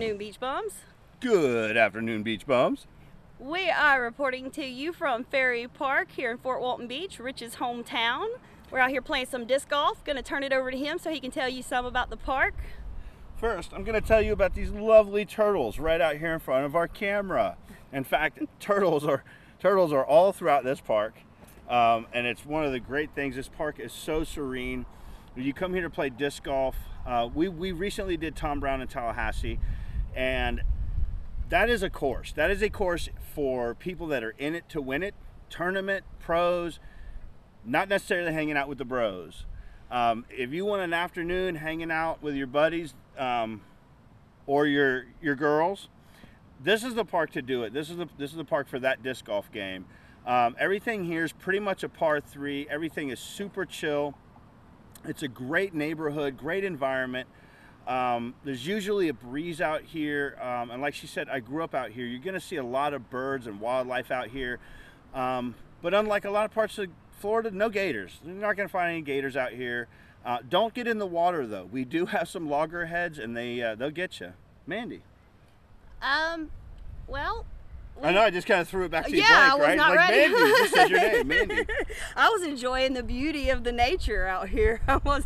[0.00, 0.72] afternoon, beach bums.
[1.20, 2.86] Good afternoon, beach bums.
[3.38, 8.28] We are reporting to you from Ferry Park here in Fort Walton Beach, Rich's hometown.
[8.70, 10.02] We're out here playing some disc golf.
[10.02, 12.16] Going to turn it over to him so he can tell you some about the
[12.16, 12.54] park.
[13.36, 16.64] First, I'm going to tell you about these lovely turtles right out here in front
[16.64, 17.58] of our camera.
[17.92, 19.22] In fact, turtles are
[19.58, 21.12] turtles are all throughout this park,
[21.68, 23.36] um, and it's one of the great things.
[23.36, 24.86] This park is so serene.
[25.36, 26.76] You come here to play disc golf.
[27.06, 29.58] Uh, we we recently did Tom Brown in Tallahassee,
[30.14, 30.62] and
[31.48, 32.32] that is a course.
[32.32, 35.14] That is a course for people that are in it to win it.
[35.48, 36.78] Tournament pros,
[37.64, 39.44] not necessarily hanging out with the bros.
[39.90, 43.62] Um, if you want an afternoon hanging out with your buddies um,
[44.46, 45.88] or your your girls,
[46.62, 47.72] this is the park to do it.
[47.72, 49.86] This is the this is the park for that disc golf game.
[50.26, 52.68] Um, everything here is pretty much a par three.
[52.70, 54.14] Everything is super chill.
[55.04, 57.28] It's a great neighborhood, great environment.
[57.90, 61.74] Um, there's usually a breeze out here, um, and like she said, I grew up
[61.74, 62.06] out here.
[62.06, 64.60] You're going to see a lot of birds and wildlife out here,
[65.12, 66.86] um, but unlike a lot of parts of
[67.18, 68.20] Florida, no gators.
[68.24, 69.88] You're not going to find any gators out here.
[70.24, 71.64] Uh, don't get in the water though.
[71.64, 74.34] We do have some loggerheads, and they uh, they'll get you.
[74.68, 75.02] Mandy.
[76.00, 76.50] Um,
[77.08, 77.44] well,
[78.02, 78.22] I know.
[78.22, 79.76] I just kind of threw it back to you yeah, blank, I was right?
[79.76, 80.32] not like ready.
[80.32, 81.66] Mandy, just said your name, Mandy.
[82.16, 84.80] I was enjoying the beauty of the nature out here.
[84.88, 85.24] I was.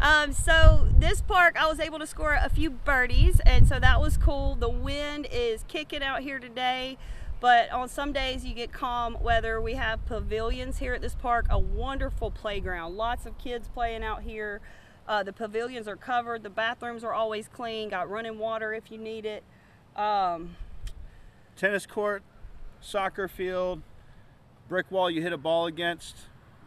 [0.00, 4.00] um, so this park, I was able to score a few birdies, and so that
[4.00, 4.54] was cool.
[4.54, 6.96] The wind is kicking out here today,
[7.40, 9.60] but on some days you get calm weather.
[9.60, 12.96] We have pavilions here at this park, a wonderful playground.
[12.96, 14.60] Lots of kids playing out here.
[15.08, 16.44] Uh, the pavilions are covered.
[16.44, 17.88] The bathrooms are always clean.
[17.88, 19.42] Got running water if you need it.
[19.96, 20.54] Um,
[21.60, 22.22] Tennis court,
[22.80, 23.82] soccer field,
[24.66, 26.16] brick wall you hit a ball against.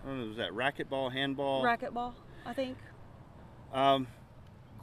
[0.03, 1.63] I don't know, was that racquetball, handball?
[1.63, 2.13] racquetball,
[2.45, 2.77] I think.
[3.73, 4.05] Um,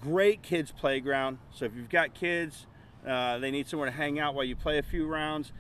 [0.01, 1.39] great kids playground.
[1.53, 2.67] So if you've got kids,
[3.07, 5.53] uh, they need somewhere to hang out while you play a few rounds.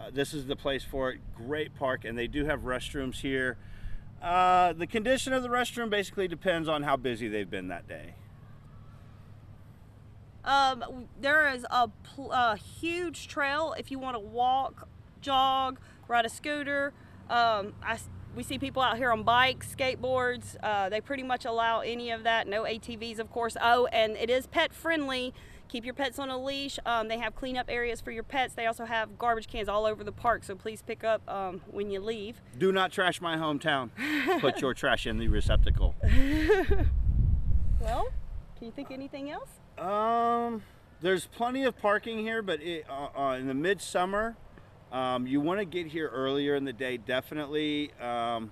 [0.00, 1.20] Uh, this is the place for it.
[1.36, 3.58] Great park, and they do have restrooms here.
[4.22, 8.14] Uh, the condition of the restroom basically depends on how busy they've been that day.
[10.48, 11.90] Um, there is a,
[12.30, 14.88] a huge trail if you want to walk,
[15.20, 15.78] jog,
[16.08, 16.94] ride a scooter.
[17.28, 20.56] Um, I s we see people out here on bikes, skateboards.
[20.62, 22.46] Uh, they pretty much allow any of that.
[22.46, 23.56] No ATVs, of course.
[23.60, 25.34] Oh, and it is pet friendly.
[25.68, 26.78] Keep your pets on a leash.
[26.86, 28.54] Um, they have cleanup areas for your pets.
[28.54, 31.90] They also have garbage cans all over the park, so please pick up um, when
[31.90, 32.40] you leave.
[32.56, 33.90] Do not trash my hometown.
[34.40, 35.94] Put your trash in the receptacle.
[37.80, 38.08] Well,
[38.58, 39.48] can you think of anything else?
[39.78, 40.62] Um,
[41.00, 44.36] there's plenty of parking here, but it, uh, uh, in the midsummer,
[44.90, 46.96] um, you want to get here earlier in the day.
[46.96, 48.50] Definitely, um,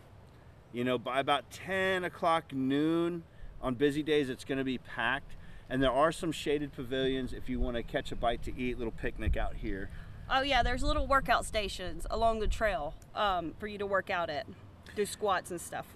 [0.73, 3.25] you know, by about 10 o'clock noon
[3.61, 5.33] on busy days, it's going to be packed.
[5.69, 8.79] And there are some shaded pavilions if you want to catch a bite to eat,
[8.79, 9.91] little picnic out here.
[10.31, 14.31] Oh yeah, there's little workout stations along the trail um, for you to work out
[14.31, 14.47] at,
[14.95, 15.87] do squats and stuff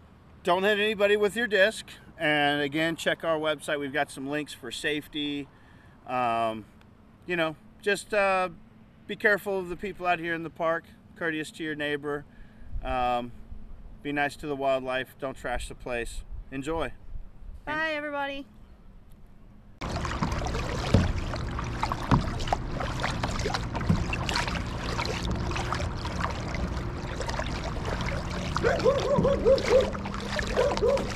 [0.43, 1.87] don't hit anybody with your disc.
[2.19, 3.79] And again, check our website.
[3.79, 5.49] We've got some links for safety.
[6.07, 6.65] Um,
[7.27, 8.51] you know, just uh,
[9.07, 10.85] be careful of the people out here in the park,
[11.17, 12.25] courteous to your neighbor.
[12.85, 13.33] Um,
[14.03, 15.15] be nice to the wildlife.
[15.19, 16.23] Don't trash the place.
[16.51, 16.93] Enjoy.
[17.65, 18.47] Bye, everybody.
[28.63, 30.10] Woo, woo, woo, woo, woo.
[30.57, 31.07] Woo!